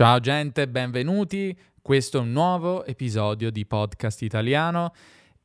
[0.00, 1.54] Ciao gente, benvenuti.
[1.82, 4.94] Questo è un nuovo episodio di Podcast Italiano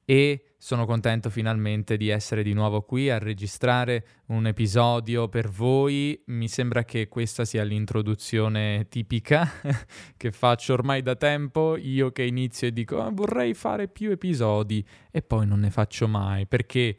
[0.05, 6.24] e sono contento finalmente di essere di nuovo qui a registrare un episodio per voi.
[6.28, 9.46] Mi sembra che questa sia l'introduzione tipica
[10.16, 14.88] che faccio ormai da tempo, io che inizio e dico ah, vorrei fare più episodi
[15.12, 16.96] e poi non ne faccio mai perché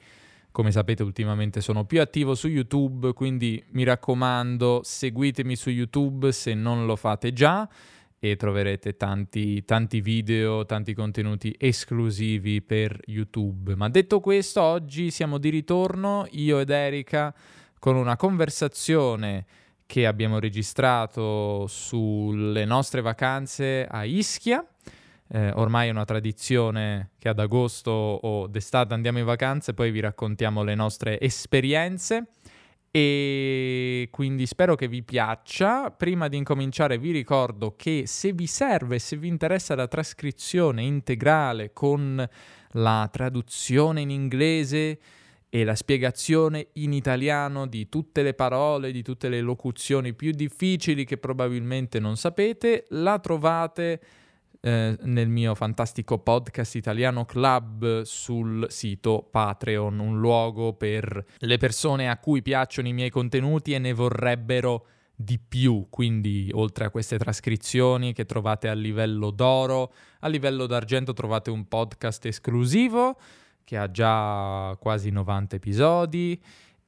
[0.56, 6.54] come sapete ultimamente sono più attivo su YouTube, quindi mi raccomando seguitemi su YouTube se
[6.54, 7.68] non lo fate già
[8.18, 13.76] e troverete tanti, tanti video, tanti contenuti esclusivi per YouTube.
[13.76, 17.34] Ma detto questo, oggi siamo di ritorno, io ed Erika,
[17.78, 19.44] con una conversazione
[19.84, 24.66] che abbiamo registrato sulle nostre vacanze a Ischia
[25.28, 30.00] eh, ormai è una tradizione che ad agosto o d'estate andiamo in vacanze, poi vi
[30.00, 32.28] raccontiamo le nostre esperienze
[32.90, 35.90] e quindi spero che vi piaccia.
[35.90, 41.72] Prima di incominciare vi ricordo che se vi serve, se vi interessa la trascrizione integrale
[41.72, 42.26] con
[42.70, 44.98] la traduzione in inglese
[45.48, 51.04] e la spiegazione in italiano di tutte le parole, di tutte le locuzioni più difficili
[51.04, 54.00] che probabilmente non sapete, la trovate
[54.60, 62.08] eh, nel mio fantastico podcast italiano club sul sito Patreon, un luogo per le persone
[62.08, 67.16] a cui piacciono i miei contenuti e ne vorrebbero di più, quindi oltre a queste
[67.16, 73.18] trascrizioni che trovate a livello d'oro, a livello d'argento trovate un podcast esclusivo
[73.64, 76.40] che ha già quasi 90 episodi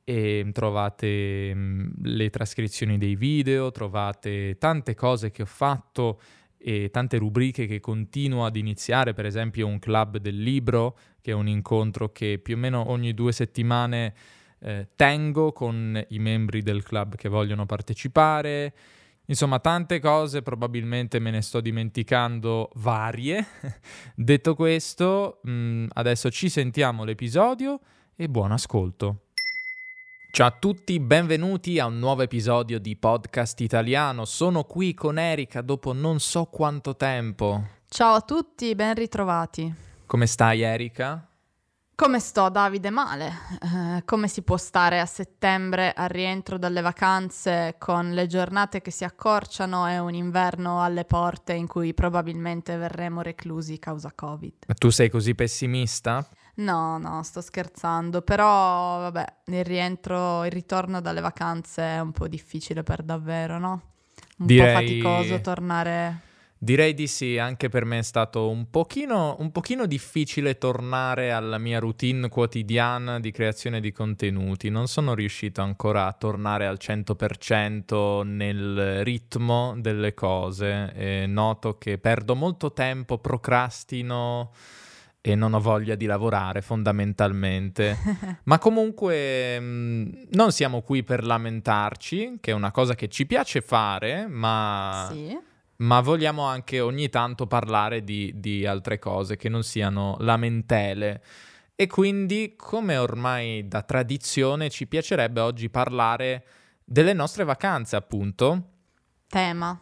[0.04, 6.20] e trovate mh, mm, le trascrizioni dei video, trovate tante cose che ho fatto
[6.58, 11.34] e tante rubriche che continuo ad iniziare, per esempio un club del libro, che è
[11.34, 14.14] un incontro che più o meno ogni due settimane
[14.60, 18.74] eh, tengo con i membri del club che vogliono partecipare.
[19.26, 23.44] Insomma, tante cose, probabilmente me ne sto dimenticando varie.
[24.14, 27.80] Detto questo, mh, mm, adesso ci sentiamo l'episodio
[28.16, 29.27] e buon ascolto.
[30.38, 34.24] Ciao a tutti, benvenuti a un nuovo episodio di Podcast Italiano.
[34.24, 37.66] Sono qui con Erika dopo non so quanto tempo.
[37.88, 39.74] Ciao a tutti, ben ritrovati.
[40.06, 41.28] Come stai Erika?
[41.92, 42.90] Come sto Davide?
[42.90, 43.32] Male.
[43.60, 48.92] Eh, come si può stare a settembre al rientro dalle vacanze con le giornate che
[48.92, 54.72] si accorciano e un inverno alle porte in cui probabilmente verremo reclusi causa Covid?
[54.78, 56.24] Tu sei così pessimista?
[56.58, 62.26] No, no, sto scherzando, però vabbè, il rientro, il ritorno dalle vacanze è un po'
[62.26, 63.82] difficile per davvero, no?
[64.38, 64.72] Un Direi...
[64.72, 66.26] po' faticoso tornare
[66.60, 71.56] Direi di sì, anche per me è stato un pochino, un pochino, difficile tornare alla
[71.56, 74.68] mia routine quotidiana di creazione di contenuti.
[74.68, 81.96] Non sono riuscito ancora a tornare al 100% nel ritmo delle cose e noto che
[81.98, 84.50] perdo molto tempo, procrastino
[85.20, 87.96] e non ho voglia di lavorare fondamentalmente.
[88.44, 93.26] Ma comunque mh, mm, non siamo qui per lamentarci, che è una cosa che ci
[93.26, 95.08] piace fare, ma...
[95.10, 95.46] Sì
[95.78, 101.22] ma vogliamo anche ogni tanto parlare di, di, altre cose che non siano lamentele.
[101.76, 106.44] E quindi, come ormai da tradizione, ci piacerebbe oggi parlare
[106.84, 108.70] delle nostre vacanze, appunto.
[109.28, 109.80] Tema.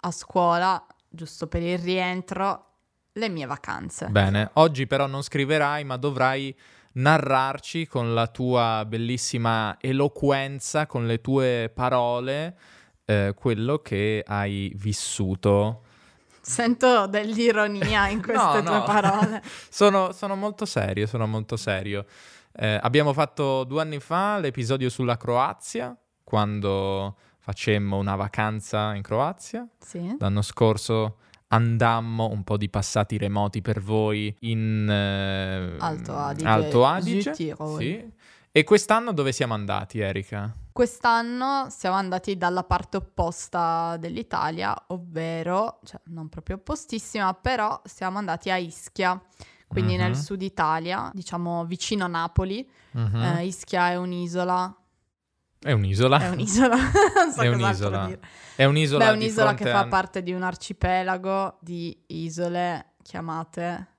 [0.00, 2.67] A scuola, giusto per il rientro,
[3.18, 4.06] le mie vacanze.
[4.06, 6.56] Bene, oggi però non scriverai, ma dovrai
[6.92, 12.56] narrarci con la tua bellissima eloquenza, con le tue parole
[13.04, 15.82] eh, quello che hai vissuto.
[16.40, 18.82] Sento dell'ironia in queste no, tue no.
[18.84, 19.42] parole.
[19.68, 22.06] sono, sono, molto serio, sono molto serio.
[22.52, 29.66] Eh, abbiamo fatto due anni fa l'episodio sulla Croazia, quando facemmo una vacanza in Croazia.
[29.78, 30.16] Sì.
[30.18, 31.18] L'anno scorso
[31.48, 36.48] andammo un po' di passati remoti per voi in eh, Alto Adige.
[36.48, 37.34] Alto Adige.
[37.34, 38.12] Sì.
[38.50, 40.52] E quest'anno dove siamo andati, Erika?
[40.72, 48.50] Quest'anno siamo andati dalla parte opposta dell'Italia, ovvero, cioè non proprio oppostissima, però siamo andati
[48.50, 49.20] a Ischia,
[49.66, 50.02] quindi uh-huh.
[50.02, 52.68] nel sud Italia, diciamo vicino a Napoli.
[52.92, 53.22] Uh-huh.
[53.22, 54.74] Eh, Ischia è un'isola.
[55.60, 56.20] È un'isola.
[56.20, 56.76] È un'isola.
[57.16, 58.18] non so è un'isola.
[58.54, 59.04] È un'isola.
[59.04, 63.96] Beh, è un'isola che fa parte di un arcipelago di isole chiamate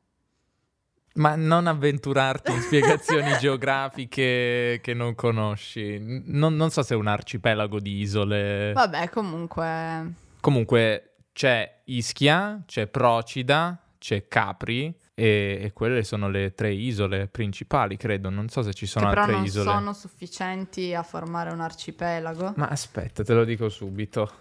[1.19, 5.97] ma non avventurarti in spiegazioni geografiche che non conosci.
[5.99, 8.71] Non, non, so se è un arcipelago di isole.
[8.73, 10.13] Vabbè, comunque.
[10.39, 14.95] Comunque c'è Ischia, c'è Procida, c'è Capri.
[15.19, 18.29] E, e, quelle sono le tre isole principali, credo.
[18.29, 19.69] Non so se ci sono altre non isole.
[19.69, 22.53] sono sufficienti a formare un arcipelago.
[22.55, 24.31] Ma aspetta, te lo dico subito.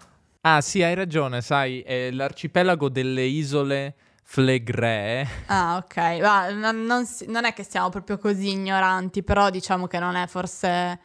[0.41, 3.93] Ah sì, hai ragione, sai, è l'arcipelago delle isole
[4.23, 5.27] Flegree.
[5.47, 6.19] Ah, ok.
[6.21, 10.27] Va, non, non, non, è che siamo proprio così ignoranti, però diciamo che non è
[10.27, 10.99] forse...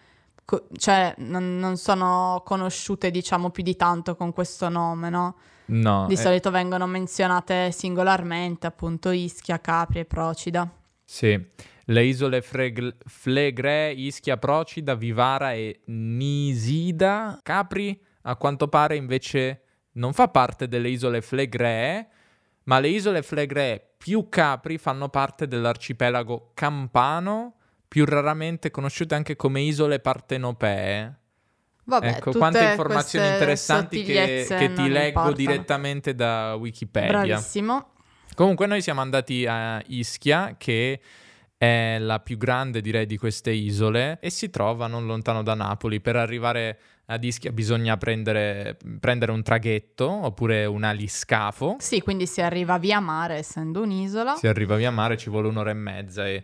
[0.44, 5.36] Co- cioè, non, non, sono conosciute, diciamo, più di tanto con questo nome, no?
[5.66, 6.06] No.
[6.06, 6.16] Di eh...
[6.16, 10.70] solito vengono menzionate singolarmente, appunto, Ischia, Capri e Procida.
[11.04, 11.52] Sì.
[11.86, 17.38] Le isole Freg- Flegree, Ischia, Procida, Vivara e Nisida.
[17.42, 19.62] Capri, a quanto pare, invece
[19.92, 22.08] non fa parte delle isole Flegree,
[22.64, 27.56] ma le isole Flegree più Capri fanno parte dell'arcipelago Campano,
[27.94, 31.14] più raramente conosciute anche come isole partenopee.
[31.84, 35.32] Vabbè, ecco, quante informazioni interessanti che, che ti leggo importano.
[35.32, 37.22] direttamente da Wikipedia.
[37.22, 37.92] Bravissimo.
[38.34, 41.00] Comunque noi siamo andati a Ischia, che
[41.56, 46.00] è la più grande direi di queste isole e si trova non lontano da Napoli.
[46.00, 51.76] Per arrivare ad Ischia bisogna prendere, prendere un traghetto oppure un aliscafo.
[51.78, 54.34] Sì, quindi si arriva via mare essendo un'isola.
[54.34, 56.42] Si arriva via mare, ci vuole un'ora e mezza e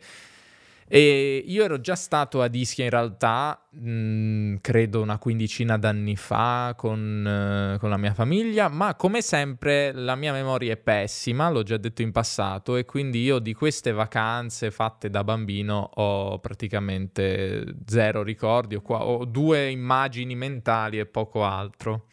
[0.93, 6.17] e io ero già stato ad Ischia in realtà, mh, mm, credo una quindicina d'anni
[6.17, 11.49] fa con, uh, con, la mia famiglia, ma come sempre la mia memoria è pessima,
[11.49, 16.41] l'ho già detto in passato, e quindi io di queste vacanze fatte da bambino ho
[16.41, 22.07] praticamente zero ricordi, ho, qua, ho due immagini mentali e poco altro.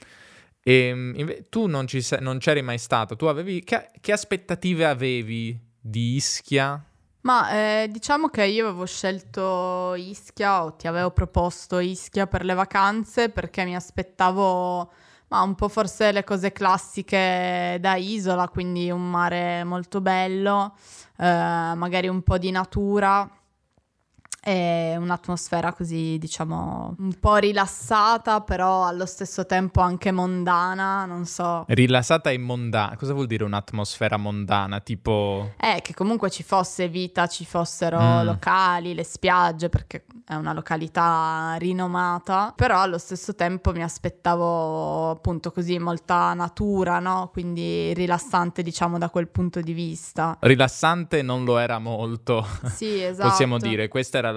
[0.61, 4.85] E mm, inve- tu non, sei, non c'eri mai stato, tu avevi, che, che aspettative
[4.85, 6.79] avevi di Ischia?
[7.21, 12.53] Ma eh, diciamo che io avevo scelto Ischia o ti avevo proposto Ischia per le
[12.53, 14.91] vacanze perché mi aspettavo
[15.29, 20.75] ma un po' forse le cose classiche da isola, quindi un mare molto bello,
[21.17, 21.25] eh,
[21.75, 23.29] magari un po' di natura
[24.47, 31.65] è un'atmosfera così, diciamo, un po' rilassata, però allo stesso tempo anche mondana, non so.
[31.67, 34.79] Rilassata e mondana, cosa vuol dire un'atmosfera mondana?
[34.79, 35.51] Tipo...
[35.59, 38.23] Eh, che comunque ci fosse vita, ci fossero mm.
[38.23, 45.51] locali, le spiagge, perché è una località rinomata, però allo stesso tempo mi aspettavo appunto
[45.51, 47.29] così molta natura, no?
[47.33, 50.37] Quindi rilassante, diciamo, da quel punto di vista.
[50.39, 52.47] Rilassante non lo era molto.
[52.73, 53.27] Sì, esatto.
[53.27, 54.35] Possiamo dire, questa era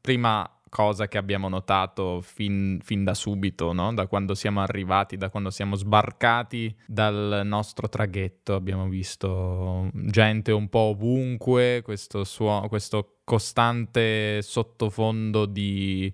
[0.00, 3.92] prima cosa che abbiamo notato fin, fin da subito, no?
[3.92, 8.54] da quando siamo arrivati, da quando siamo sbarcati dal nostro traghetto.
[8.54, 16.10] Abbiamo visto gente un po' ovunque, questo, suo- questo costante sottofondo di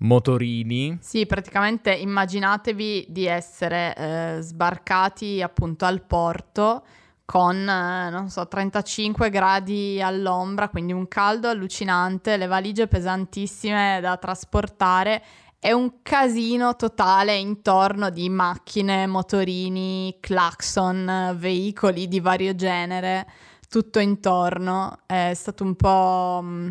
[0.00, 0.98] motorini.
[1.00, 6.84] Sì, praticamente immaginatevi di essere eh, sbarcati appunto al porto
[7.30, 14.16] con, eh, non so, 35 gradi all'ombra, quindi un caldo allucinante, le valigie pesantissime da
[14.16, 15.22] trasportare
[15.58, 23.26] è un casino totale intorno di macchine, motorini, clacson, veicoli di vario genere,
[23.68, 25.00] tutto intorno.
[25.04, 26.68] È stato un po', mm,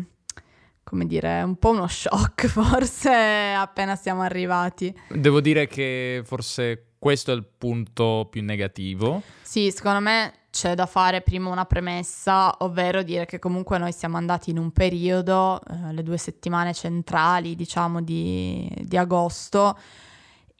[0.88, 4.94] come dire, un po' uno shock forse appena siamo arrivati.
[5.10, 9.22] Devo dire che forse questo è il punto più negativo.
[9.42, 14.16] Sì, secondo me c'è da fare prima una premessa, ovvero dire che comunque noi siamo
[14.16, 19.78] andati in un periodo, eh, le due settimane centrali, diciamo, di, di agosto,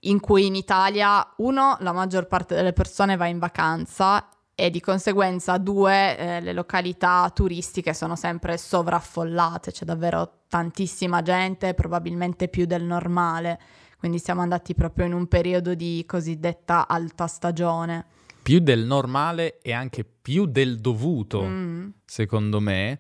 [0.03, 4.29] in cui in Italia, uno, la maggior parte delle persone va in vacanza
[4.61, 11.75] e di conseguenza due, eh, le località turistiche sono sempre sovraffollate, c'è davvero tantissima gente,
[11.75, 13.61] probabilmente più del normale,
[14.01, 18.07] quindi siamo andati proprio in un periodo di cosiddetta alta stagione
[18.43, 21.89] più del normale e anche più del dovuto, mm.
[22.05, 22.99] secondo me,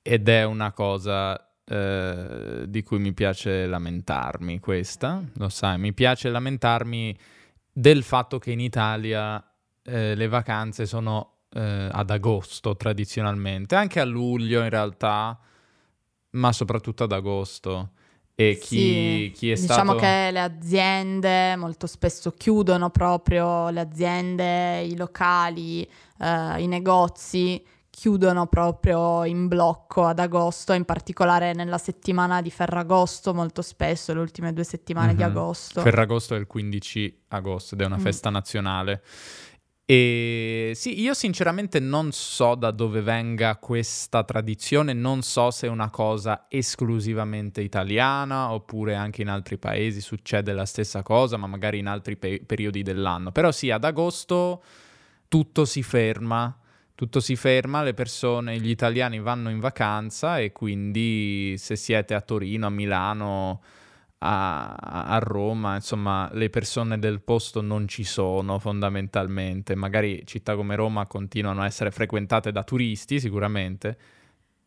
[0.00, 6.30] ed è una cosa eh, di cui mi piace lamentarmi questa, lo sai, mi piace
[6.30, 7.14] lamentarmi
[7.70, 9.51] del fatto che in Italia
[9.84, 15.38] eh, le vacanze sono eh, ad agosto tradizionalmente, anche a luglio in realtà,
[16.30, 17.90] ma soprattutto ad agosto.
[18.34, 19.98] E chi, sì, chi è diciamo stato...
[19.98, 25.82] che le aziende molto spesso chiudono proprio, le aziende, i locali,
[26.18, 33.34] eh, i negozi chiudono proprio in blocco ad agosto, in particolare nella settimana di Ferragosto,
[33.34, 35.16] molto spesso, le ultime due settimane mm-hmm.
[35.16, 35.28] di mhm.
[35.28, 35.80] agosto.
[35.82, 38.00] Ferragosto è il 15 agosto ed è una mm.
[38.00, 39.02] festa nazionale.
[39.92, 45.70] E sì, io sinceramente non so da dove venga questa tradizione, non so se è
[45.70, 51.76] una cosa esclusivamente italiana oppure anche in altri paesi succede la stessa cosa, ma magari
[51.76, 53.32] in altri pe- periodi dell'anno.
[53.32, 54.62] Però sì, ad agosto
[55.28, 56.56] tutto si ferma,
[56.94, 62.22] tutto si ferma, le persone, gli italiani vanno in vacanza e quindi se siete a
[62.22, 63.60] Torino, a Milano,
[64.24, 69.74] a, a, Roma, insomma, le persone del posto non ci sono fondamentalmente.
[69.74, 73.96] Magari città come Roma continuano a essere frequentate da turisti, sicuramente.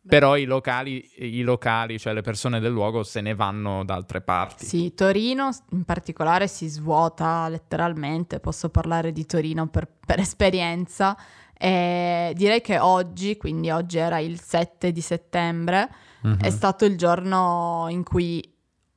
[0.06, 4.20] Però i locali, i locali, cioè le persone del luogo, se ne vanno da altre
[4.20, 4.66] parti.
[4.66, 8.38] Sì, Torino in particolare si svuota letteralmente.
[8.38, 11.16] Posso parlare di Torino per, per esperienza.
[11.58, 15.88] E direi che oggi, quindi oggi era il 7 di settembre,
[16.26, 16.40] mm-hmm.
[16.40, 18.55] è stato il giorno in cui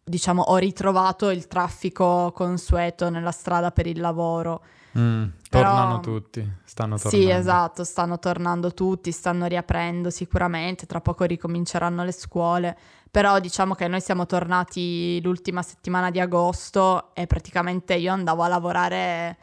[0.09, 4.63] diciamo, ho ritrovato il traffico consueto nella strada per il lavoro.
[4.97, 7.25] Mm, tornano tutti, stanno tornando.
[7.25, 12.75] Sì, esatto, stanno tornando tutti, stanno riaprendo sicuramente, tra poco ricominceranno le scuole,
[13.11, 18.47] però diciamo che noi siamo tornati l'ultima settimana di agosto e praticamente io andavo a
[18.47, 19.37] lavorare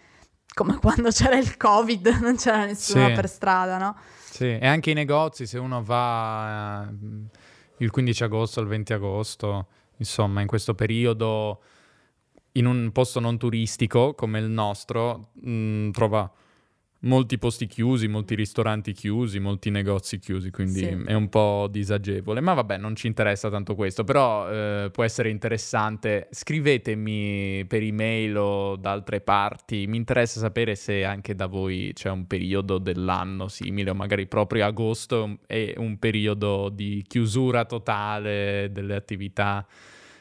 [0.52, 3.12] come quando c'era il Covid, non c'era nessuno sì.
[3.12, 3.96] per strada, no?
[4.24, 9.66] Sì, e anche i negozi, se uno va eh, il 15 agosto, il 20 agosto
[9.98, 11.60] insomma, in questo periodo,
[12.52, 16.32] in un posto non turistico come il nostro, mh, mm, trova
[17.00, 21.02] molti posti chiusi, molti ristoranti chiusi, molti negozi chiusi, quindi sì.
[21.06, 22.40] è un po' disagevole.
[22.40, 26.28] Ma vabbè, non ci interessa tanto questo, però eh, può essere interessante.
[26.30, 32.10] Scrivetemi per email o da altre parti, mi interessa sapere se anche da voi c'è
[32.10, 38.94] un periodo dell'anno simile o magari proprio agosto è un periodo di chiusura totale delle
[38.94, 39.66] attività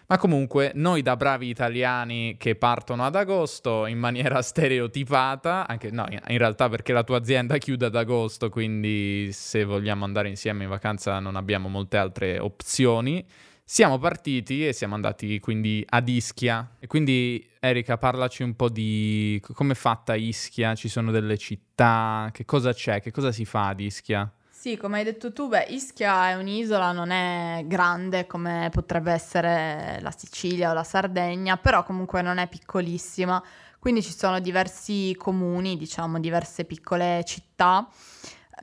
[0.07, 6.05] ma comunque, noi da bravi italiani che partono ad agosto in maniera stereotipata, anche no,
[6.09, 10.69] in realtà perché la tua azienda chiude ad agosto, quindi se vogliamo andare insieme in
[10.69, 13.25] vacanza non abbiamo molte altre opzioni.
[13.67, 16.75] Siamo partiti e siamo andati quindi ad Ischia.
[16.77, 22.29] E quindi, Erika, parlaci un po' di come è fatta Ischia, ci sono delle città,
[22.31, 24.31] che cosa c'è, che cosa si fa ad Ischia?
[24.65, 29.99] Sì, come hai detto tu, beh, Ischia è un'isola, non è grande come potrebbe essere
[30.01, 33.43] la Sicilia o la Sardegna, però comunque non è piccolissima,
[33.77, 37.87] quindi ci sono diversi comuni, diciamo, diverse piccole città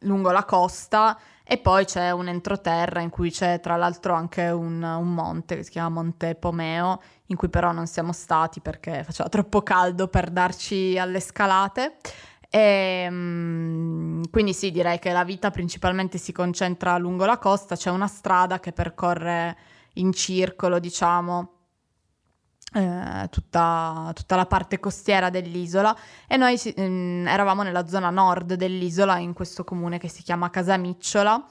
[0.00, 4.82] lungo la costa e poi c'è un entroterra in cui c'è tra l'altro anche un,
[4.82, 9.28] un, monte che si chiama Monte Pomeo, in cui però non siamo stati perché faceva
[9.28, 11.98] troppo caldo per darci alle scalate.
[12.54, 12.58] E,
[13.06, 18.06] ehm, quindi sì, direi che la vita principalmente si concentra lungo la costa, c'è una
[18.06, 19.56] strada che percorre
[19.94, 21.61] in circolo, diciamo,
[22.74, 25.94] eh, tutta, tutta, la parte costiera dell'isola
[26.26, 31.44] e noi ehm, eravamo nella zona nord dell'isola in questo comune che si chiama Casamicciola.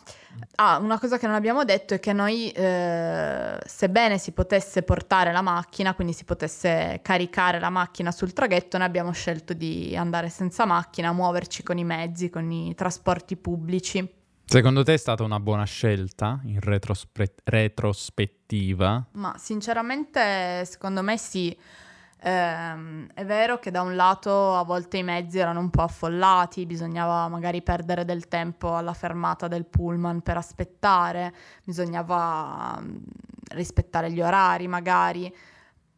[0.55, 5.31] Ah, una cosa che non abbiamo detto è che noi, eh, sebbene si potesse portare
[5.31, 10.29] la macchina, quindi si potesse caricare la macchina sul traghetto, noi abbiamo scelto di andare
[10.29, 14.20] senza macchina, muoverci con i mezzi, con i trasporti pubblici.
[14.51, 19.07] Secondo te è stata una buona scelta in retrospe- retrospettiva?
[19.13, 21.57] Ma sinceramente secondo me sì.
[22.23, 26.65] Eh, è vero che da un lato a volte i mezzi erano un po' affollati,
[26.65, 32.95] bisognava magari perdere del tempo alla fermata del pullman per aspettare, bisognava mm,
[33.51, 35.33] rispettare gli orari magari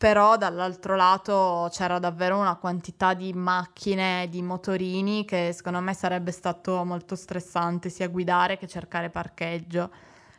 [0.04, 6.32] però dall'altro lato c'era davvero una quantità di macchine, di motorini che secondo me sarebbe
[6.32, 9.90] stato molto stressante sia guidare che cercare parcheggio.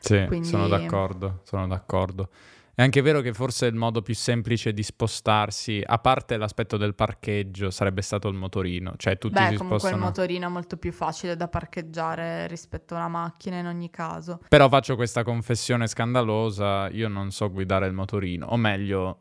[0.01, 0.49] Sì, Quindi...
[0.49, 2.29] sono d'accordo, sono d'accordo.
[2.75, 6.95] È anche vero che forse il modo più semplice di spostarsi, a parte l'aspetto del
[6.95, 8.93] parcheggio, sarebbe stato il motorino.
[8.99, 9.95] Cioè tutti Beh, si comunque spostano...
[9.95, 14.41] il motorino è molto più facile da parcheggiare rispetto a una macchina in ogni caso.
[14.47, 19.21] Però faccio questa confessione scandalosa, io non so guidare il motorino, o meglio,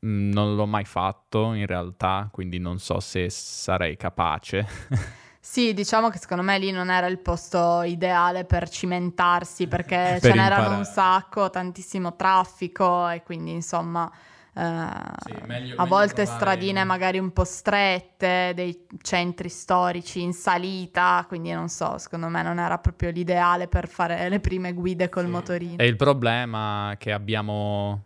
[0.00, 4.66] non l'ho mai fatto in realtà, quindi non so se sarei capace.
[5.42, 10.30] Sì, diciamo che secondo me lì non era il posto ideale per cimentarsi perché per
[10.30, 10.76] ce n'erano imparare.
[10.76, 14.08] un sacco, tantissimo traffico e quindi insomma
[14.52, 14.86] eh,
[15.24, 21.52] sì, meglio, a volte stradine magari un po' strette, dei centri storici in salita, quindi
[21.52, 25.30] non so, secondo me non era proprio l'ideale per fare le prime guide col sì.
[25.30, 25.76] motorino.
[25.78, 28.04] E il problema che abbiamo,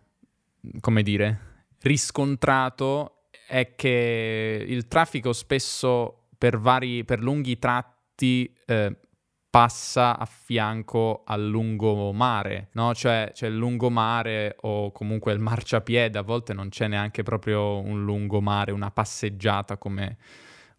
[0.79, 1.44] come dire,
[1.85, 8.97] riscontrato è che il traffico spesso per, vari, per lunghi tratti eh,
[9.49, 12.93] passa a fianco al lungomare, no?
[12.93, 18.03] Cioè c'è il lungomare o comunque il marciapiede, a volte non c'è neanche proprio un
[18.03, 20.17] lungomare, una passeggiata come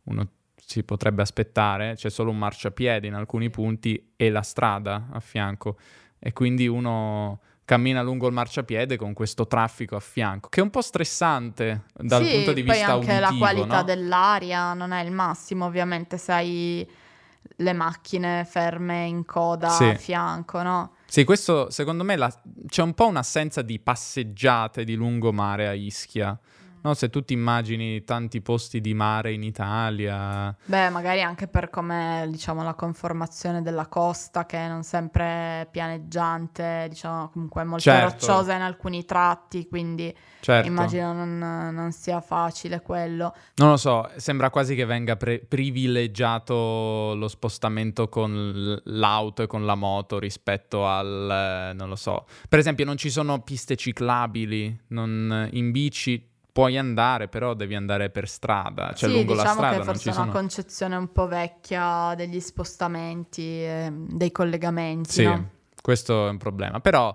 [0.04, 5.20] uno si potrebbe aspettare, c'è solo un marciapiede in alcuni punti e la strada a
[5.20, 5.78] fianco
[6.18, 10.70] e quindi uno cammina lungo il marciapiede con questo traffico a fianco, che è un
[10.70, 13.12] po' stressante dal sì, punto di vista uditivo.
[13.12, 13.82] poi anche la qualità no?
[13.82, 16.88] dell'aria non è il massimo, ovviamente se hai
[17.56, 19.84] le macchine ferme in coda sì.
[19.84, 20.94] a fianco, no?
[21.06, 22.32] Sì, questo secondo me la...
[22.68, 26.38] c'è un po' un'assenza di passeggiate di lungomare a Ischia.
[26.86, 30.56] No, se tu ti immagini tanti posti di mare in Italia.
[30.66, 36.86] Beh, magari anche per come, diciamo, la conformazione della costa, che non sempre è pianeggiante,
[36.88, 38.12] diciamo, comunque è molto certo.
[38.12, 40.68] rocciosa in alcuni tratti, quindi certo.
[40.68, 41.38] immagino non,
[41.72, 43.34] non, sia facile quello.
[43.56, 49.66] Non lo so, sembra quasi che venga pre- privilegiato lo spostamento con l'auto e con
[49.66, 52.26] la moto rispetto al, non lo so.
[52.48, 58.08] Per esempio non ci sono piste ciclabili, non, in bici puoi andare, però devi andare
[58.08, 59.76] per strada, cioè sì, lungo diciamo la strada.
[59.76, 60.32] Che forse è una sono...
[60.32, 65.10] concezione un po' vecchia degli spostamenti, eh, dei collegamenti.
[65.10, 65.50] Sì, no?
[65.82, 66.80] questo è un problema.
[66.80, 67.14] Però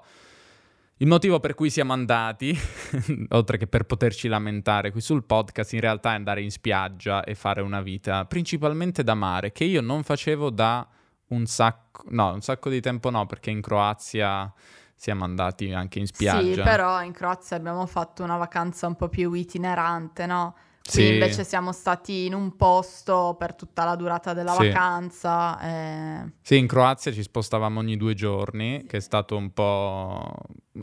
[0.98, 2.56] il motivo per cui siamo andati,
[3.30, 7.34] oltre che per poterci lamentare qui sul podcast, in realtà è andare in spiaggia e
[7.34, 10.88] fare una vita principalmente da mare, che io non facevo da
[11.30, 14.54] un sacco, no, un sacco di tempo no, perché in Croazia
[15.02, 16.54] siamo andati anche in spiaggia.
[16.54, 20.54] Sì, però in Croazia abbiamo fatto una vacanza un po' più itinerante, no?
[20.84, 21.14] Qui sì.
[21.14, 24.68] invece siamo stati in un posto per tutta la durata della sì.
[24.68, 25.60] vacanza.
[25.60, 26.32] E...
[26.44, 30.36] Sì, in Croazia ci spostavamo ogni due giorni, che è stato un po'...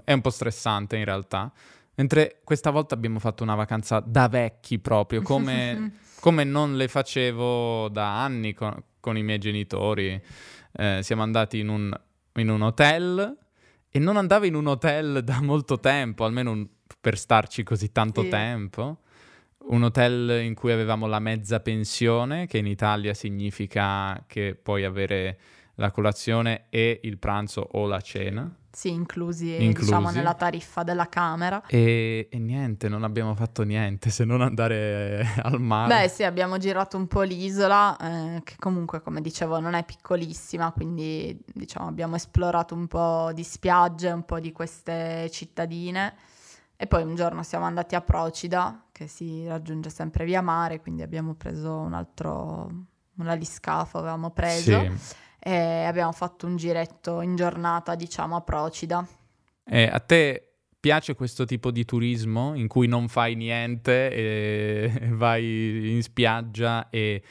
[0.02, 1.52] è un po' stressante in realtà.
[1.94, 7.88] Mentre questa volta abbiamo fatto una vacanza da vecchi proprio, come, come non le facevo
[7.88, 10.20] da anni con, con i miei genitori.
[10.72, 12.00] Eh, siamo andati in un,
[12.34, 13.46] in un hotel
[13.90, 16.66] e non andava in un hotel da molto tempo, almeno un,
[17.00, 18.28] per starci così tanto sì.
[18.28, 18.98] tempo.
[19.68, 25.38] Un hotel in cui avevamo la mezza pensione, che in Italia significa che puoi avere
[25.78, 28.52] la colazione e il pranzo o la cena.
[28.70, 29.90] Sì, inclusi, diciamo, inclusi.
[29.90, 31.62] Diciamo, nella tariffa della Camera.
[31.66, 36.02] E, e, niente, non abbiamo fatto niente se non andare al mare.
[36.02, 40.72] Beh sì, abbiamo girato un po' l'isola, eh, che comunque, come dicevo, non è piccolissima,
[40.72, 46.14] quindi diciamo abbiamo esplorato un po' di spiagge, un po' di queste cittadine.
[46.76, 51.02] E poi un giorno siamo andati a Procida, che si raggiunge sempre via mare, quindi
[51.02, 52.70] abbiamo preso un altro,
[53.16, 54.80] un aliscafo avevamo preso.
[54.80, 59.06] Sì e abbiamo fatto un giretto in giornata, diciamo, a Procida.
[59.64, 65.94] Eh, a te piace questo tipo di turismo in cui non fai niente e vai
[65.94, 67.22] in spiaggia e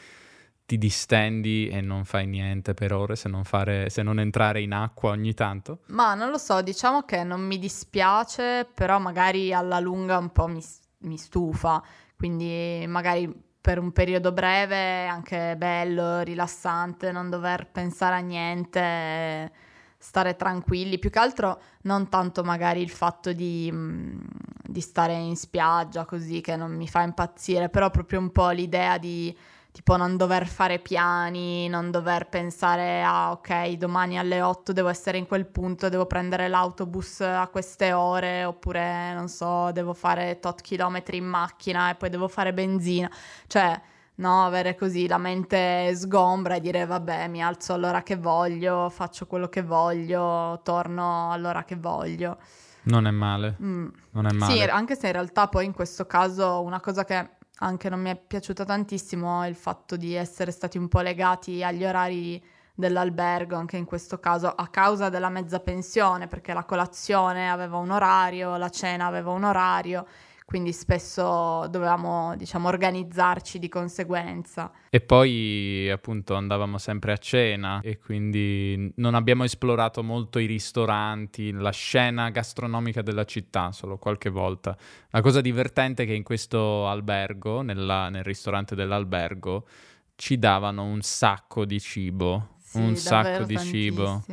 [0.65, 4.73] ti distendi e non fai niente per ore se non, fare, se non entrare in
[4.73, 5.81] acqua ogni tanto?
[5.89, 10.47] Ma non lo so, diciamo che non mi dispiace, però magari alla lunga un po'
[10.47, 10.63] mi,
[11.01, 11.83] mi stufa,
[12.17, 19.51] quindi magari per un periodo breve anche bello, rilassante, non dover pensare a niente,
[19.97, 20.97] stare tranquilli.
[20.99, 24.19] Più che altro non tanto magari il fatto di, mm,
[24.63, 28.97] di stare in spiaggia così che non mi fa impazzire, però proprio un po' l'idea
[28.97, 29.37] di
[29.77, 35.19] tipo non dover fare piani, non dover pensare a ok, domani alle 8 devo essere
[35.19, 40.61] in quel punto, devo prendere l'autobus a queste ore, oppure non so, devo fare tot
[40.61, 43.07] chilometri in macchina e poi devo fare benzina.
[43.45, 43.79] Cioè,
[44.15, 49.27] no, avere così la mente sgombra e dire vabbè, mi alzo all'ora che voglio, faccio
[49.27, 52.39] quello che voglio, torno all'ora che voglio.
[52.85, 53.57] Non è male.
[53.61, 53.87] Mm.
[54.13, 54.53] Non è male.
[54.53, 58.09] Sì, anche se in realtà poi in questo caso una cosa che anche non mi
[58.09, 62.43] è piaciuto tantissimo il fatto di essere stati un po' legati agli orari
[62.73, 67.89] dell'albergo, anche in questo caso a causa della mezza pensione, perché la colazione aveva un
[67.89, 70.05] orario, la cena aveva un orario
[70.47, 74.71] quindi spesso dovevamo, diciamo, organizzarci di conseguenza.
[74.89, 81.51] E poi appunto andavamo sempre a cena e quindi non abbiamo esplorato molto i ristoranti,
[81.51, 84.77] la scena gastronomica della città, solo qualche volta.
[85.09, 89.67] La cosa divertente è che in questo albergo, nella, nel ristorante dell'albergo,
[90.15, 94.23] ci davano un sacco di cibo, sì, un sacco di cibo.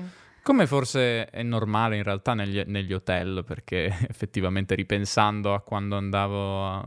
[0.45, 6.87] Come forse è normale in realtà negli, negli hotel, perché effettivamente ripensando a quando andavo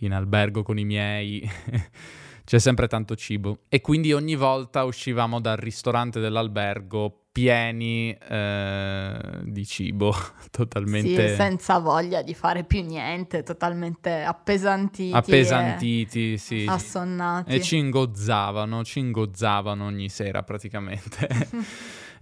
[0.00, 1.50] in albergo con i miei,
[2.44, 3.60] c'è sempre tanto cibo.
[3.70, 10.14] E quindi ogni volta uscivamo dal ristorante dell'albergo pieni eh, di cibo,
[10.52, 11.30] totalmente...
[11.30, 15.16] Sì, senza voglia di fare più niente, totalmente appesantiti.
[15.16, 16.66] Appesantiti, sì.
[16.68, 17.50] Assonnati.
[17.50, 21.48] E ci ingozzavano, ci ingozzavano ogni sera praticamente.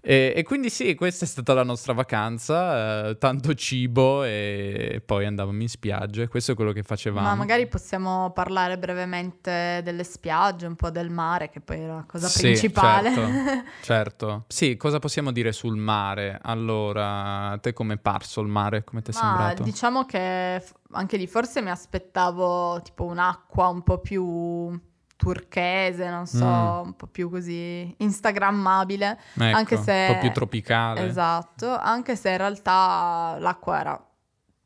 [0.08, 5.26] E, e, quindi sì, questa è stata la nostra vacanza, eh, tanto cibo e poi
[5.26, 7.26] andavamo in spiaggia e questo è quello che facevamo.
[7.26, 12.04] Ma magari possiamo parlare brevemente delle spiagge, un po' del mare, che poi è la
[12.06, 13.12] cosa sì, principale.
[13.12, 14.44] Certo, certo.
[14.46, 16.38] Sì, cosa possiamo dire sul mare?
[16.40, 18.84] Allora, a te come è parso il mare?
[18.84, 19.64] Come ti è sembrato?
[19.64, 24.80] Diciamo che anche lì forse mi aspettavo tipo un'acqua un po' più
[25.16, 26.86] turchese, non so, mm.
[26.86, 31.06] un po' più così instagrammabile, ecco, anche se un po' più tropicale.
[31.06, 34.06] Esatto, anche se in realtà l'acqua era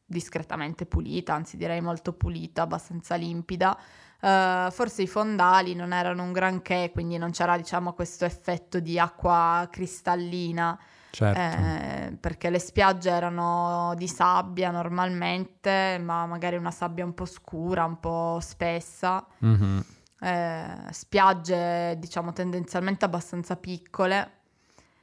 [0.05, 3.79] discretamente pulita, anzi direi molto pulita, abbastanza limpida.
[4.21, 8.99] Uh, forse i fondali non erano un granché, quindi non c'era diciamo questo effetto di
[8.99, 10.79] acqua cristallina.
[11.13, 11.41] Certo.
[11.41, 17.85] Eh, perché le spiagge erano di sabbia normalmente, ma magari una sabbia un po' scura,
[17.85, 19.27] un po' spessa.
[19.45, 19.79] Mm-hmm.
[20.21, 24.39] Eh, spiagge, diciamo, tendenzialmente abbastanza piccole.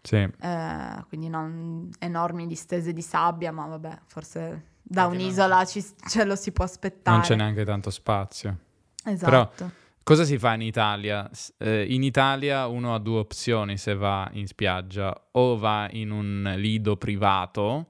[0.01, 0.15] Sì.
[0.17, 6.23] Eh, quindi non enormi distese di sabbia, ma vabbè, forse da Perché un'isola ci, ce
[6.23, 7.17] lo si può aspettare.
[7.17, 8.58] Non c'è neanche tanto spazio.
[9.03, 9.30] Esatto.
[9.30, 9.71] Però
[10.08, 11.30] Cosa si fa in Italia?
[11.58, 16.53] Eh, in Italia uno ha due opzioni se va in spiaggia, o va in un
[16.56, 17.89] lido privato,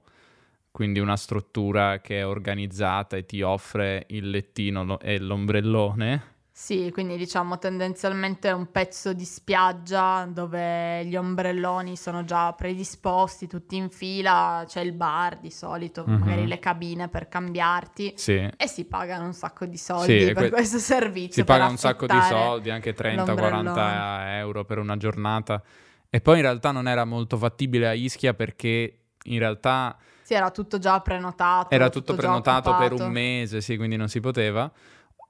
[0.72, 6.22] quindi una struttura che è organizzata e ti offre il lettino e l'ombrellone,
[6.60, 13.76] sì, quindi diciamo tendenzialmente un pezzo di spiaggia dove gli ombrelloni sono già predisposti, tutti
[13.76, 16.18] in fila, c'è il bar di solito, mm-hmm.
[16.18, 18.50] magari le cabine per cambiarti sì.
[18.56, 21.32] e si pagano un sacco di soldi sì, per que- questo servizio.
[21.32, 25.62] Si paga un sacco di soldi, anche 30-40 euro per una giornata.
[26.10, 29.96] E poi in realtà non era molto fattibile a Ischia perché in realtà...
[30.22, 31.72] Sì, era tutto già prenotato.
[31.72, 34.70] Era tutto, tutto prenotato per un mese, sì, quindi non si poteva.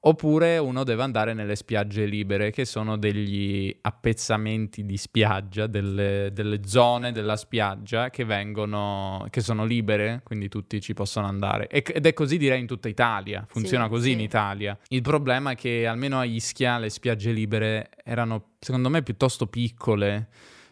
[0.00, 6.60] Oppure uno deve andare nelle spiagge libere, che sono degli appezzamenti di spiaggia, delle, delle
[6.64, 11.66] zone della spiaggia che vengono, che sono libere, quindi tutti ci possono andare.
[11.68, 14.12] ed è così direi in tutta Italia, funziona sì, così sì.
[14.12, 14.78] in Italia.
[14.88, 20.28] Il problema è che almeno a Ischia le spiagge libere erano, secondo me, piuttosto piccole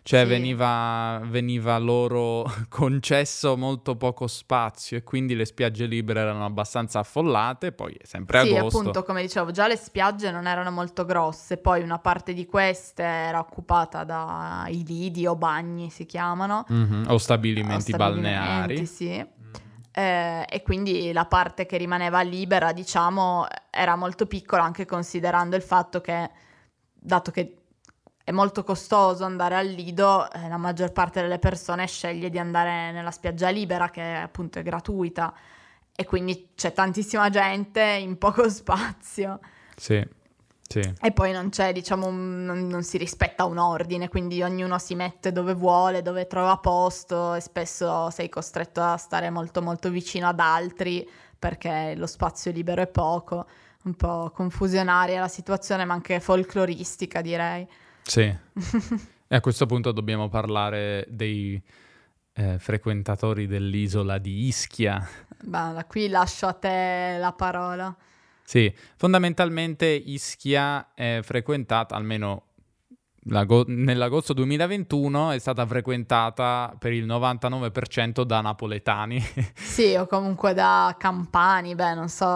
[0.07, 0.29] cioè sì.
[0.29, 7.73] veniva, veniva, loro concesso molto poco spazio e quindi le spiagge libere erano abbastanza affollate,
[7.73, 8.71] poi sempre sì, agosto.
[8.71, 12.47] Sì, appunto, come dicevo, già le spiagge non erano molto grosse, poi una parte di
[12.47, 16.65] queste era occupata dai lidi o bagni si chiamano.
[16.71, 17.09] Mm-hmm.
[17.09, 18.87] O, stabilimenti o stabilimenti balneari.
[18.87, 19.19] Sì.
[19.19, 19.53] Mm.
[19.91, 25.63] Eh, e quindi la parte che rimaneva libera, diciamo, era molto piccola anche considerando il
[25.63, 26.31] fatto che,
[26.93, 27.57] dato che
[28.27, 32.91] è molto costoso andare al lido, eh, la maggior parte delle persone sceglie di andare
[32.91, 35.33] nella spiaggia libera che appunto è gratuita
[35.95, 39.39] e quindi c'è tantissima gente in poco spazio.
[39.77, 40.05] Sì.
[40.69, 40.81] Sì.
[41.01, 44.97] E poi non c'è, diciamo, un, non, non, si rispetta un ordine, quindi ognuno si
[44.97, 50.27] mette dove vuole, dove trova posto e spesso sei costretto a stare molto molto vicino
[50.27, 51.09] ad altri
[51.39, 53.47] perché lo spazio libero è poco,
[53.85, 57.69] un po' confusionaria la situazione, ma anche folcloristica direi.
[58.07, 58.23] Sì.
[59.29, 61.61] e a questo punto dobbiamo parlare dei
[62.33, 65.07] eh, frequentatori dell'isola di Ischia.
[65.43, 67.95] Beh, da qui lascio a te la parola.
[68.45, 72.45] Sì, fondamentalmente Ischia è frequentata, almeno
[73.29, 79.25] nell'agosto 2021 è stata frequentata per il 99% da napoletani.
[79.77, 82.27] Sì, o comunque da campani, beh, non so,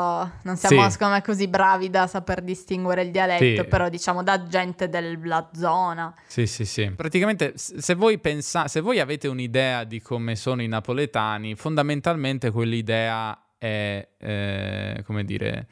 [0.43, 0.91] non siamo sì.
[0.91, 3.69] secondo me così bravi da saper distinguere il dialetto, sì.
[3.69, 6.13] però diciamo da gente della zona.
[6.27, 6.91] Sì, sì, sì.
[6.91, 13.39] Praticamente se voi pensate, se voi avete un'idea di come sono i napoletani, fondamentalmente quell'idea
[13.57, 15.67] è, eh, come dire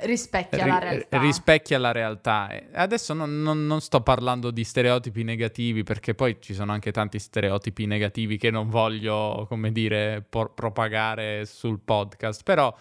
[0.00, 1.18] rispecchia la realtà.
[1.20, 2.50] Rispecchia la realtà.
[2.72, 7.18] Adesso non, non, non, sto parlando di stereotipi negativi, perché poi ci sono anche tanti
[7.18, 12.74] stereotipi negativi che non voglio, come dire, por- propagare sul podcast, però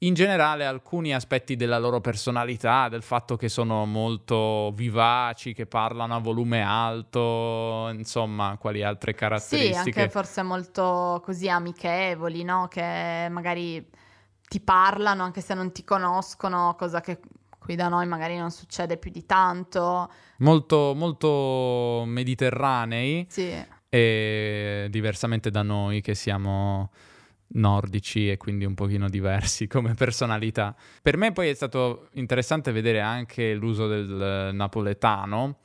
[0.00, 6.14] in generale alcuni aspetti della loro personalità, del fatto che sono molto vivaci, che parlano
[6.14, 9.92] a volume alto, insomma, quali altre caratteristiche.
[9.92, 12.68] Sì, anche forse molto così amichevoli, no?
[12.68, 13.88] Che magari
[14.48, 17.20] ti parlano anche se non ti conoscono, cosa che
[17.58, 20.10] qui da noi magari non succede più di tanto.
[20.38, 23.26] Molto, molto mediterranei.
[23.28, 23.52] Sì.
[23.88, 26.90] E diversamente da noi che siamo
[27.48, 30.74] nordici e quindi un pochino diversi come personalità.
[31.02, 35.58] Per me poi è stato interessante vedere anche l'uso del napoletano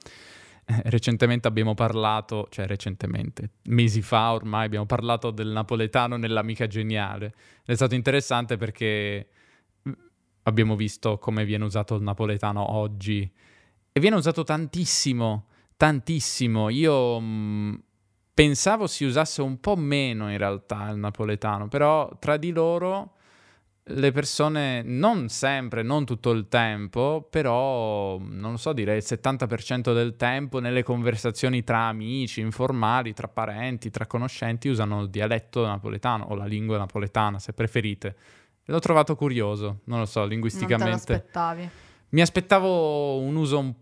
[0.86, 7.34] recentemente abbiamo parlato, cioè recentemente, mesi fa ormai abbiamo parlato del napoletano nell'amica geniale.
[7.63, 9.28] È stato interessante perché
[9.88, 9.91] mm,
[10.43, 13.30] abbiamo visto come viene usato il napoletano oggi
[13.91, 16.69] e viene usato tantissimo, tantissimo.
[16.69, 17.76] Io mh, mm,
[18.34, 23.15] pensavo si usasse un po' meno in realtà il napoletano, però tra di loro
[23.83, 30.15] le persone non sempre, non tutto il tempo, però non so, direi il 70% del
[30.15, 36.35] tempo nelle conversazioni tra amici, informali, tra parenti, tra conoscenti usano il dialetto napoletano o
[36.35, 38.15] la lingua napoletana, se preferite.
[38.65, 41.25] L'ho trovato curioso, non lo so, linguisticamente.
[42.09, 43.73] Mi aspettavo un uso un,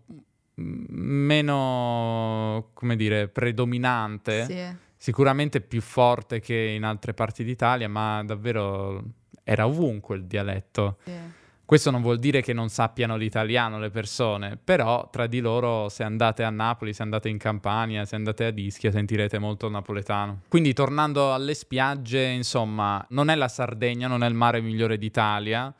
[0.88, 4.44] meno, come dire, predominante.
[4.44, 4.88] Sì.
[4.96, 9.02] Sicuramente più forte che in altre parti d'Italia, ma davvero
[9.42, 10.98] era ovunque il dialetto.
[11.04, 11.38] Sì.
[11.70, 16.02] Questo non vuol dire che non sappiano l'italiano le persone, però tra di loro se
[16.02, 20.40] andate a Napoli, se andate in Campania, se andate a Ischia sentirete molto napoletano.
[20.48, 25.72] Quindi tornando alle spiagge, insomma, non è la Sardegna, non è il mare migliore d'Italia,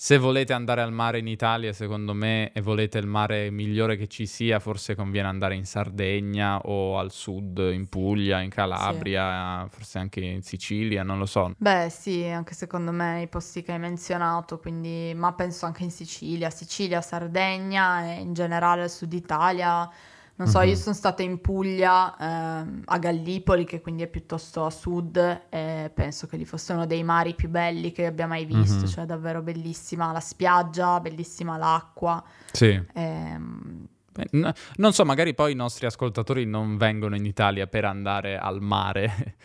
[0.00, 4.06] se volete andare al mare in Italia, secondo me, e volete il mare migliore che
[4.06, 9.74] ci sia, forse conviene andare in Sardegna o al sud, in Puglia, in Calabria, sì.
[9.74, 11.52] forse anche in Sicilia, non lo so.
[11.58, 15.90] Beh, sì, anche secondo me i posti che hai menzionato, quindi, ma penso anche in
[15.90, 19.90] Sicilia, Sicilia, Sardegna e in generale il sud Italia
[20.38, 20.68] non so, mm-hmm.
[20.68, 25.16] io sono stata in Puglia, eh, a Gallipoli, che quindi è piuttosto a sud,
[25.48, 28.86] e penso che lì fosse uno dei mari più belli che abbia mai visto, mm-hmm.
[28.86, 32.22] cioè davvero bellissima la spiaggia, bellissima l'acqua.
[32.52, 32.66] Sì.
[32.68, 33.86] E, ehm,
[34.30, 39.36] non so, magari poi i nostri ascoltatori non vengono in Italia per andare al mare.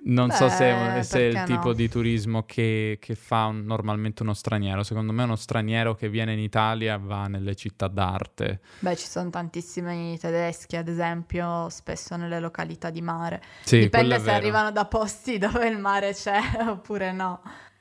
[0.00, 4.22] Non Beh, so se, se è il tipo di turismo che, che fa un, normalmente
[4.22, 4.82] uno straniero.
[4.82, 8.60] Secondo me uno straniero che viene in Italia va nelle città d'arte.
[8.78, 13.42] Beh, ci sono tantissimi tedeschi, ad esempio, spesso nelle località di mare.
[13.64, 17.40] Sì, Dipende se arrivano da posti dove il mare c'è oppure no.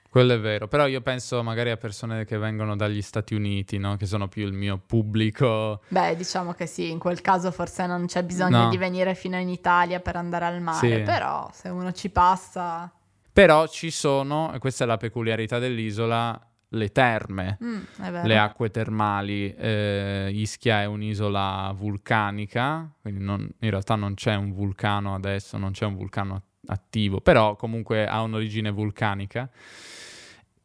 [0.09, 3.97] Quello è vero, però io penso magari a persone che vengono dagli Stati Uniti, no?
[3.97, 5.81] che sono più il mio pubblico.
[5.89, 8.69] Beh, diciamo che sì, in quel caso forse non c'è bisogno no.
[8.69, 11.01] di venire fino in Italia per andare al mare, sì.
[11.03, 12.91] però se uno ci passa...
[13.31, 17.79] Però ci sono, e questa è la peculiarità dell'isola, le terme, mm,
[18.23, 19.53] le acque termali.
[19.53, 25.71] Eh, Ischia è un'isola vulcanica, quindi non, in realtà non c'è un vulcano adesso, non
[25.71, 29.49] c'è un vulcano attivo, però comunque ha un'origine vulcanica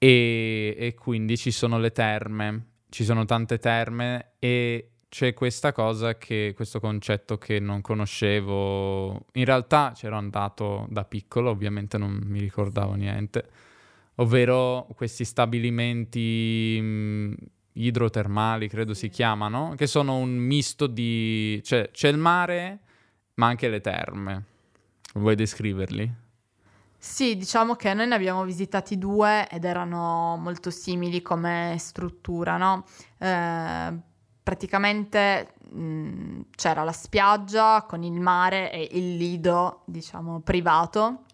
[0.02, 6.18] e, e quindi ci sono le terme, ci sono tante terme e c'è questa cosa
[6.18, 9.26] che, questo concetto che non conoscevo.
[9.34, 13.48] In realtà c'ero andato da piccolo, ovviamente non mi ricordavo niente,
[14.16, 17.32] ovvero questi stabilimenti mh, mm,
[17.74, 21.60] idrotermali, credo si chiamano, che sono un misto di...
[21.62, 22.80] cioè c'è il mare,
[23.34, 24.44] ma anche le terme.
[25.14, 26.21] Vuoi descriverli?
[27.04, 32.84] Sì, diciamo che noi ne abbiamo visitati due ed erano molto simili come struttura, no?
[33.18, 33.98] Eh,
[34.40, 41.24] praticamente mh, c'era la spiaggia con il mare e il lido, diciamo, privato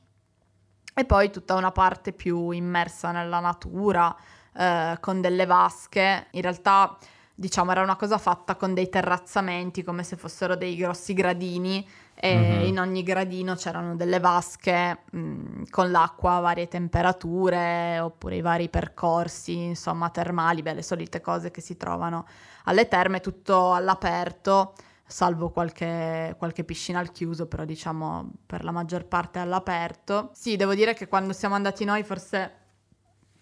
[0.95, 4.17] e poi tutta una parte più immersa nella natura
[4.55, 6.29] eh, con delle vasche.
[6.31, 6.97] In realtà,
[7.35, 11.87] diciamo, era una cosa fatta con dei terrazzamenti come se fossero dei grossi gradini
[12.27, 12.65] mm-hmm.
[12.65, 18.41] in ogni gradino c'erano delle vasche mh, mm, con l'acqua a varie temperature oppure i
[18.41, 22.27] vari percorsi, insomma, termali, beh, le solite cose che si trovano
[22.65, 24.75] alle terme, tutto all'aperto,
[25.07, 30.31] salvo qualche, qualche piscina al chiuso, però diciamo per la maggior parte all'aperto.
[30.33, 32.53] Sì, devo dire che quando siamo andati noi forse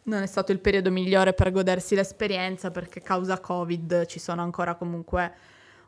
[0.04, 4.76] non è stato il periodo migliore per godersi l'esperienza perché causa Covid ci sono ancora
[4.76, 5.34] comunque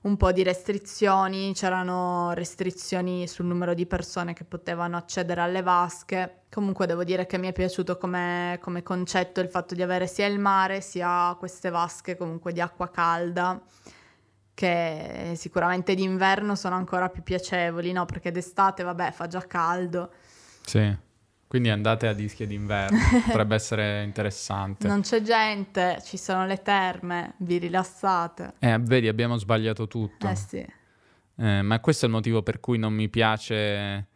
[0.03, 6.43] un po' di restrizioni, c'erano restrizioni sul numero di persone che potevano accedere alle vasche.
[6.51, 10.27] Comunque devo dire che mi è piaciuto come, come concetto il fatto di avere sia
[10.27, 13.61] il mare sia queste vasche comunque di acqua calda
[14.55, 18.07] che sicuramente d'inverno sono ancora più piacevoli, no?
[18.07, 20.11] Perché d'estate, vabbè, fa già caldo.
[20.63, 21.07] Sì.
[21.49, 24.87] Quindi andate a Ischia d'inverno, potrebbe essere interessante.
[24.87, 28.55] Non c'è gente, ci sono le terme, vi rilassate.
[28.59, 30.29] Eh, vedi, abbiamo sbagliato tutto.
[30.29, 30.67] Eh sì.
[31.37, 34.09] Eh, ma questo è il motivo per cui non mi piace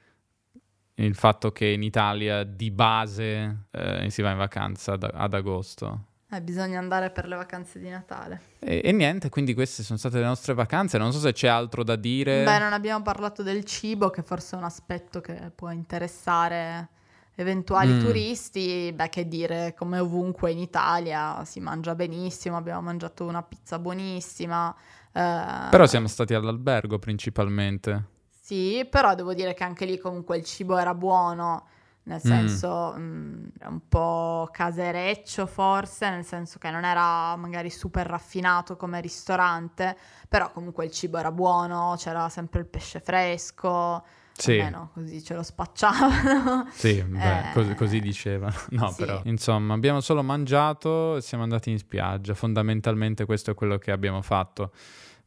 [0.97, 6.09] il fatto che in Italia di base eh, si va in vacanza ad, ad agosto.
[6.31, 8.41] Eh, bisogna andare per le vacanze di Natale.
[8.59, 10.99] E, e, niente, quindi queste sono state le nostre vacanze.
[10.99, 12.45] Non so se c'è altro da dire.
[12.45, 16.89] Beh, non abbiamo parlato del cibo, che forse è un aspetto che può interessare
[17.35, 18.01] eventuali mm.
[18.01, 23.79] turisti, beh che dire, come ovunque in Italia si mangia benissimo, abbiamo mangiato una pizza
[23.79, 24.75] buonissima.
[25.13, 25.69] Eh...
[25.71, 28.11] Però siamo stati all'albergo principalmente.
[28.29, 31.67] Sì, però devo dire che anche lì comunque il cibo era buono,
[32.05, 32.29] nel mm.
[32.29, 33.03] senso mm.
[33.03, 39.97] mh, un po' casereccio forse, nel senso che non era magari super raffinato come ristorante,
[40.29, 44.05] però comunque il cibo era buono, c'era sempre il pesce fresco.
[44.37, 44.59] Sì.
[44.59, 46.69] Almeno così ce lo spacciavano.
[46.73, 47.53] Sì, beh, eh...
[47.53, 48.55] così, così, dicevano.
[48.71, 49.05] No, sì.
[49.05, 52.35] però, insomma, abbiamo solo mangiato e siamo andati in spiaggia.
[52.35, 54.73] Fondamentalmente questo è quello che abbiamo fatto.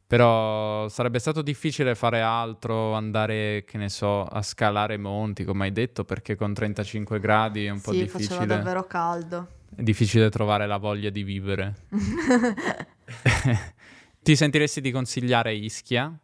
[0.06, 5.72] Però sarebbe stato difficile fare altro, andare, che ne so, a scalare monti, come hai
[5.72, 8.22] detto, perché con 35 gradi è un po' difficile.
[8.22, 9.48] Sì, faceva davvero caldo.
[9.74, 11.74] È difficile trovare la voglia di vivere.
[14.22, 16.16] Ti sentiresti di consigliare Ischia?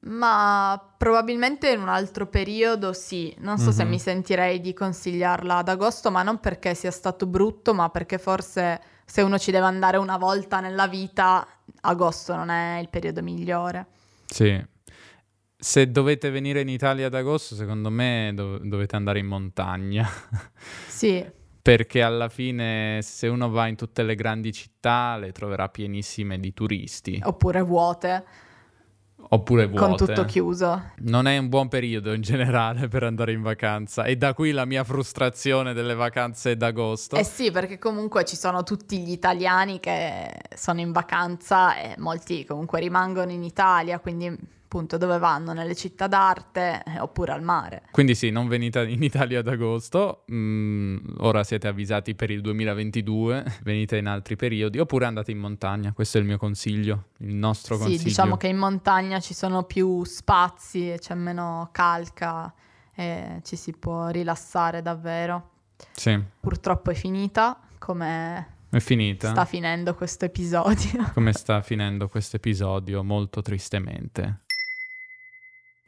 [0.00, 3.72] Ma probabilmente in un altro periodo sì, non so mm-hmm.
[3.72, 8.18] se mi sentirei di consigliarla ad agosto, ma non perché sia stato brutto, ma perché
[8.18, 11.46] forse se uno ci deve andare una volta nella vita,
[11.82, 13.86] agosto non è il periodo migliore.
[14.26, 14.62] Sì.
[15.58, 20.08] Se dovete venire in Italia ad agosto, secondo me dov- dovete andare in montagna.
[20.86, 21.24] Sì.
[21.60, 26.54] Perché alla fine, se uno va in tutte le grandi città, le troverà pienissime di
[26.54, 27.20] turisti.
[27.22, 28.24] Oppure vuote.
[29.28, 29.84] Oppure vuote.
[29.84, 30.90] Con tutto chiuso.
[30.98, 34.64] Non è un buon periodo in generale per andare in vacanza e da qui la
[34.64, 37.16] mia frustrazione delle vacanze d'agosto.
[37.16, 42.44] Eh sì, perché comunque ci sono tutti gli italiani che sono in vacanza e molti
[42.44, 45.52] comunque rimangono in Italia, quindi appunto dove vanno?
[45.52, 47.84] Nelle città d'arte eh, oppure al mare.
[47.92, 53.44] Quindi sì, non venite in Italia ad agosto, mm, ora siete avvisati per il 2022,
[53.62, 57.76] venite in altri periodi oppure andate in montagna, questo è il mio consiglio, il nostro
[57.76, 57.98] consiglio.
[57.98, 62.52] Sì, diciamo che in montagna ci sono più spazi, c'è meno calca
[62.94, 65.50] e ci si può rilassare davvero.
[65.92, 66.20] Sì.
[66.40, 69.30] Purtroppo è finita, come è finita.
[69.30, 71.10] Sta finendo questo episodio.
[71.14, 74.40] Come sta finendo questo episodio, molto tristemente.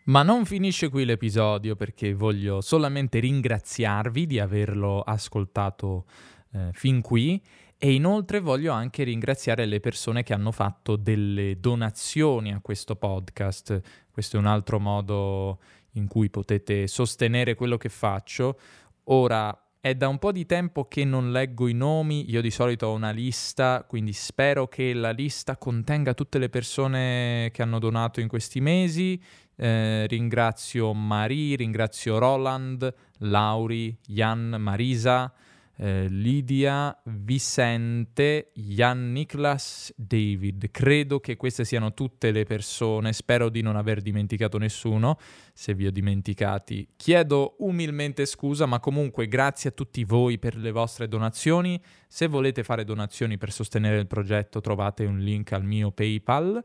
[0.08, 6.06] Ma non finisce qui l'episodio perché voglio solamente ringraziarvi di averlo ascoltato
[6.52, 7.42] eh, fin qui
[7.76, 13.80] e inoltre voglio anche ringraziare le persone che hanno fatto delle donazioni a questo podcast.
[14.10, 15.58] Questo è un altro modo
[15.92, 18.58] in cui potete sostenere quello che faccio.
[19.04, 22.86] Ora è da un po' di tempo che non leggo i nomi, io di solito
[22.86, 28.20] ho una lista, quindi spero che la lista contenga tutte le persone che hanno donato
[28.20, 29.22] in questi mesi.
[29.60, 35.32] Eh, ringrazio Marie, ringrazio Roland, Lauri, Jan, Marisa,
[35.78, 40.70] eh, Lidia, Vicente, Jan Niklas, David.
[40.70, 45.18] Credo che queste siano tutte le persone, spero di non aver dimenticato nessuno.
[45.52, 50.70] Se vi ho dimenticati, chiedo umilmente scusa, ma comunque grazie a tutti voi per le
[50.70, 51.82] vostre donazioni.
[52.06, 56.62] Se volete fare donazioni per sostenere il progetto, trovate un link al mio PayPal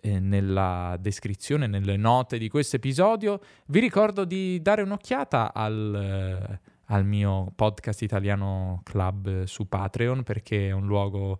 [0.00, 3.40] eh, nella descrizione, nelle note di questo episodio.
[3.66, 10.68] Vi ricordo di dare un'occhiata al, eh, al mio podcast italiano club su Patreon perché
[10.68, 11.38] è un luogo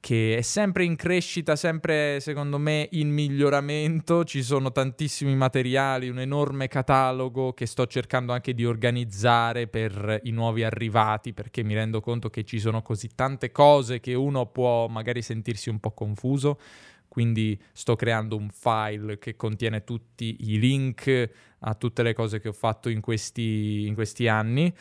[0.00, 6.18] che è sempre in crescita, sempre secondo me in miglioramento, ci sono tantissimi materiali, un
[6.18, 12.00] enorme catalogo che sto cercando anche di organizzare per i nuovi arrivati perché mi rendo
[12.00, 16.58] conto che ci sono così tante cose che uno può magari sentirsi un po' confuso
[17.10, 22.46] quindi sto creando un file che contiene tutti i link a tutte le cose che
[22.46, 24.72] ho fatto in questi, in questi anni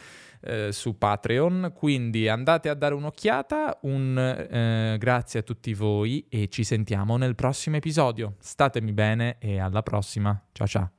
[0.41, 6.49] eh, su Patreon, quindi andate a dare un'occhiata, un eh, grazie a tutti voi e
[6.49, 8.35] ci sentiamo nel prossimo episodio.
[8.39, 10.98] Statemi bene e alla prossima, ciao ciao.